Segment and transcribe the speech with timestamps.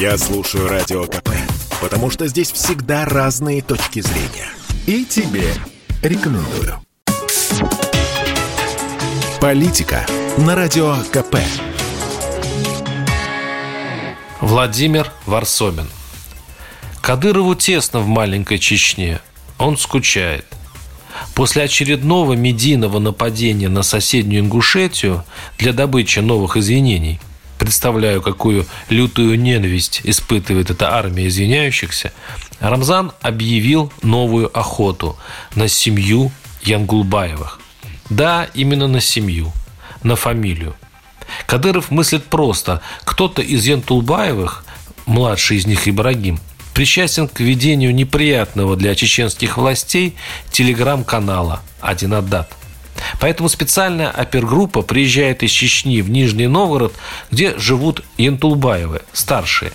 [0.00, 1.30] Я слушаю Радио КП,
[1.80, 4.48] потому что здесь всегда разные точки зрения.
[4.86, 5.52] И тебе
[6.04, 6.80] рекомендую.
[9.40, 10.06] Политика
[10.36, 11.38] на Радио КП.
[14.40, 15.88] Владимир Варсобин.
[17.00, 19.18] Кадырову тесно в маленькой Чечне.
[19.58, 20.46] Он скучает.
[21.34, 25.24] После очередного медийного нападения на соседнюю Ингушетию
[25.58, 27.18] для добычи новых извинений
[27.68, 32.14] представляю, какую лютую ненависть испытывает эта армия извиняющихся,
[32.60, 35.18] Рамзан объявил новую охоту
[35.54, 37.60] на семью Янгулбаевых.
[38.08, 39.52] Да, именно на семью,
[40.02, 40.76] на фамилию.
[41.46, 42.80] Кадыров мыслит просто.
[43.04, 44.64] Кто-то из Янтулбаевых,
[45.04, 46.40] младший из них Ибрагим,
[46.72, 50.16] причастен к ведению неприятного для чеченских властей
[50.52, 52.50] телеграм-канала «Один отдат».
[53.20, 56.94] Поэтому специальная опергруппа приезжает из Чечни в Нижний Новгород,
[57.30, 59.72] где живут Янтулбаевы, старшие.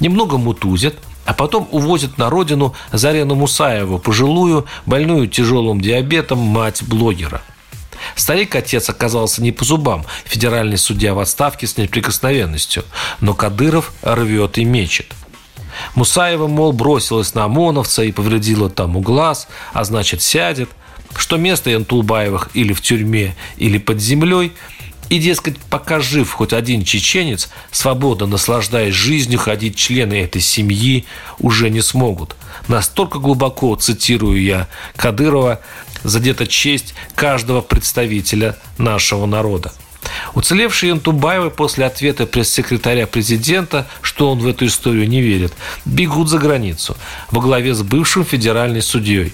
[0.00, 7.42] Немного мутузят, а потом увозят на родину Зарину Мусаеву, пожилую, больную тяжелым диабетом, мать блогера–
[8.14, 12.84] Старик-отец оказался не по зубам, федеральный судья в отставке с неприкосновенностью,
[13.20, 15.06] но Кадыров рвет и мечет.
[15.96, 20.70] Мусаева, мол, бросилась на ОМОНовца и повредила тому глаз, а значит сядет,
[21.16, 24.52] что место Янтулбаевых или в тюрьме, или под землей,
[25.10, 31.04] и, дескать, пока жив хоть один чеченец, свободно наслаждаясь жизнью, ходить члены этой семьи
[31.38, 32.36] уже не смогут.
[32.68, 35.60] Настолько глубоко, цитирую я, Кадырова,
[36.02, 39.72] задета честь каждого представителя нашего народа.
[40.34, 45.52] Уцелевшие Янтубаевы после ответа пресс-секретаря президента, что он в эту историю не верит,
[45.84, 46.96] бегут за границу
[47.30, 49.32] во главе с бывшим федеральным судьей.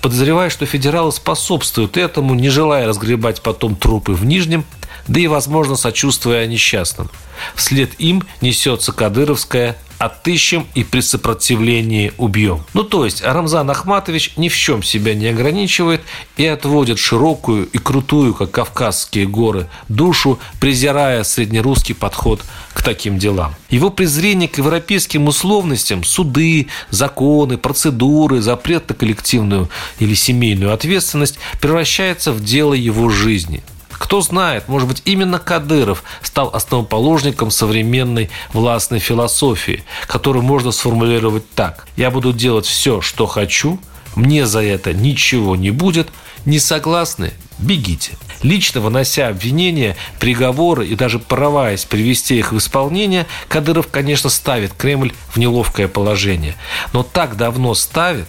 [0.00, 4.64] Подозревая, что федералы способствуют этому, не желая разгребать потом трупы в Нижнем,
[5.08, 7.10] да и, возможно, сочувствуя несчастным.
[7.54, 12.64] Вслед им несется кадыровская отыщем и при сопротивлении убьем.
[12.74, 16.02] Ну, то есть Рамзан Ахматович ни в чем себя не ограничивает
[16.36, 22.40] и отводит широкую и крутую, как Кавказские горы, душу, презирая среднерусский подход
[22.74, 23.54] к таким делам.
[23.70, 29.68] Его презрение к европейским условностям, суды, законы, процедуры, запрет на коллективную
[30.00, 33.62] или семейную ответственность превращается в дело его жизни–
[33.98, 41.86] кто знает, может быть, именно Кадыров стал основоположником современной властной философии, которую можно сформулировать так.
[41.96, 43.78] Я буду делать все, что хочу,
[44.14, 46.08] мне за это ничего не будет,
[46.44, 48.12] не согласны, бегите.
[48.42, 55.12] Лично вынося обвинения, приговоры и даже порываясь привести их в исполнение, Кадыров, конечно, ставит Кремль
[55.28, 56.56] в неловкое положение.
[56.92, 58.26] Но так давно ставит,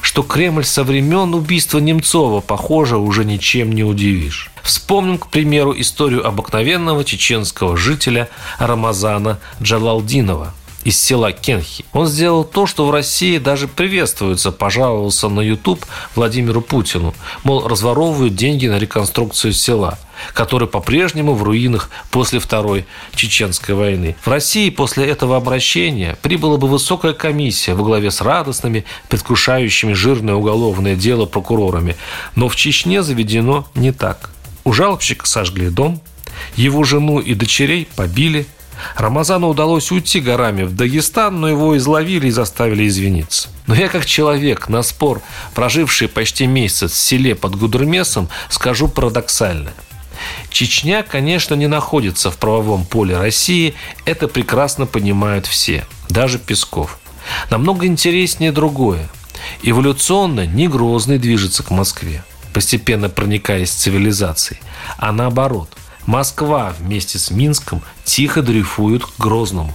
[0.00, 4.50] что Кремль со времен убийства Немцова, похоже, уже ничем не удивишь.
[4.68, 10.52] Вспомним, к примеру, историю обыкновенного чеченского жителя Рамазана Джалалдинова–
[10.84, 11.86] из села Кенхи.
[11.92, 15.84] Он сделал то, что в России даже приветствуется, пожаловался на YouTube
[16.14, 17.14] Владимиру Путину.
[17.44, 19.98] Мол, разворовывают деньги на реконструкцию села
[20.34, 24.16] который по-прежнему в руинах после Второй Чеченской войны.
[24.20, 30.34] В России после этого обращения прибыла бы высокая комиссия во главе с радостными, предвкушающими жирное
[30.34, 31.94] уголовное дело прокурорами.
[32.34, 34.30] Но в Чечне заведено не так.
[34.68, 35.98] У жалобщика сожгли дом,
[36.54, 38.46] его жену и дочерей побили–
[38.96, 43.48] Рамазану удалось уйти горами в Дагестан, но его изловили и заставили извиниться.
[43.66, 45.20] Но я как человек, на спор,
[45.54, 49.74] проживший почти месяц в селе под Гудермесом, скажу парадоксальное.
[50.50, 53.74] Чечня, конечно, не находится в правовом поле России,
[54.04, 56.98] это прекрасно понимают все, даже Песков.
[57.50, 59.08] Намного интереснее другое.
[59.62, 64.60] Эволюционно не Грозный движется к Москве, постепенно проникаясь в цивилизацией,
[64.96, 65.70] а наоборот–
[66.08, 69.74] Москва вместе с Минском тихо дрейфуют к Грозному.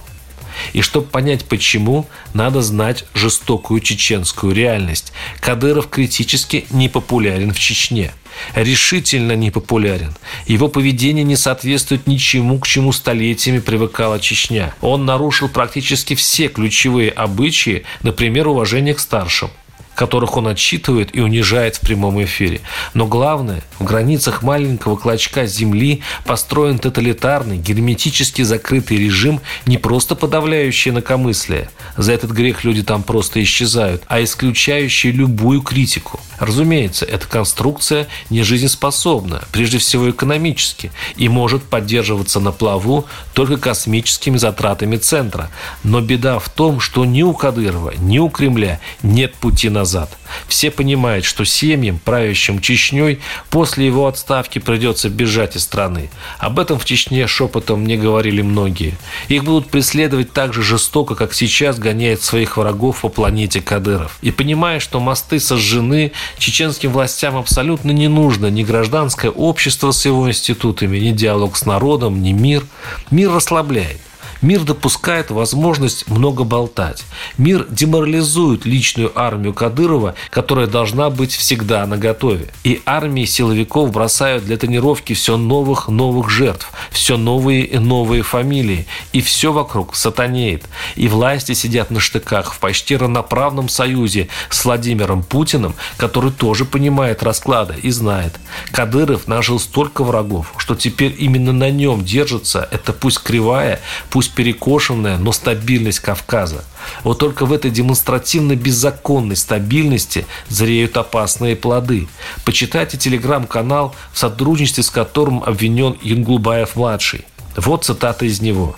[0.72, 5.12] И чтобы понять почему, надо знать жестокую чеченскую реальность.
[5.38, 8.10] Кадыров критически непопулярен в Чечне.
[8.56, 10.12] Решительно непопулярен.
[10.48, 14.74] Его поведение не соответствует ничему, к чему столетиями привыкала Чечня.
[14.80, 19.50] Он нарушил практически все ключевые обычаи, например, уважение к старшим
[19.94, 22.60] которых он отчитывает и унижает в прямом эфире.
[22.94, 30.90] Но главное, в границах маленького клочка земли построен тоталитарный, герметически закрытый режим, не просто подавляющий
[30.90, 31.70] инакомыслие.
[31.96, 36.20] За этот грех люди там просто исчезают, а исключающий любую критику.
[36.38, 44.36] Разумеется, эта конструкция не жизнеспособна, прежде всего экономически, и может поддерживаться на плаву только космическими
[44.36, 45.50] затратами центра.
[45.84, 50.16] Но беда в том, что ни у Кадырова, ни у Кремля нет пути назад назад.
[50.48, 53.18] Все понимают, что семьям, правящим Чечней,
[53.50, 56.08] после его отставки придется бежать из страны.
[56.38, 58.94] Об этом в Чечне шепотом мне говорили многие.
[59.28, 64.16] Их будут преследовать так же жестоко, как сейчас гоняет своих врагов по планете Кадыров.
[64.22, 70.30] И понимая, что мосты сожжены, чеченским властям абсолютно не нужно ни гражданское общество с его
[70.30, 72.64] институтами, ни диалог с народом, ни мир.
[73.10, 74.00] Мир расслабляет.
[74.44, 77.02] Мир допускает возможность много болтать.
[77.38, 82.48] Мир деморализует личную армию Кадырова, которая должна быть всегда на готове.
[82.62, 88.86] И армии силовиков бросают для тренировки все новых новых жертв, все новые и новые фамилии.
[89.14, 90.64] И все вокруг сатанеет.
[90.94, 97.22] И власти сидят на штыках в почти равноправном союзе с Владимиром Путиным, который тоже понимает
[97.22, 98.38] расклады и знает.
[98.72, 103.80] Кадыров нажил столько врагов, что теперь именно на нем держится эта пусть кривая,
[104.10, 106.64] пусть перекошенная, но стабильность Кавказа.
[107.02, 112.08] Вот только в этой демонстративно беззаконной стабильности зреют опасные плоды.
[112.44, 117.24] Почитайте телеграм-канал, в сотрудничестве с которым обвинен Юнгулбаев-младший.
[117.56, 118.76] Вот цитата из него.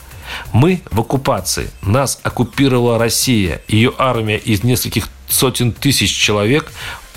[0.53, 1.70] Мы в оккупации.
[1.82, 3.62] Нас оккупировала Россия.
[3.69, 6.70] Ее армия из нескольких сотен тысяч человек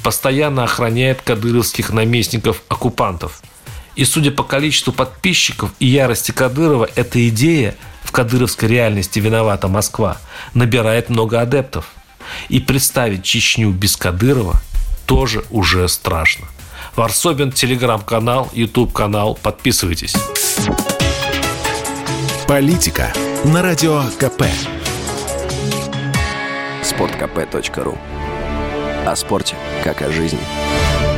[0.03, 3.41] постоянно охраняет кадыровских наместников-оккупантов.
[3.95, 7.75] И судя по количеству подписчиков и ярости Кадырова, эта идея
[8.09, 10.17] в кадыровской реальности виновата Москва,
[10.55, 11.91] набирает много адептов.
[12.47, 14.59] И представить Чечню без Кадырова
[15.05, 16.47] тоже уже страшно.
[16.95, 19.37] Варсобин, телеграм-канал, YouTube-канал.
[19.43, 20.15] Подписывайтесь.
[22.47, 23.13] Политика
[23.45, 24.45] на Радио КП.
[26.81, 27.95] Спорткп.ру
[29.05, 31.08] О спорте, как о жизни.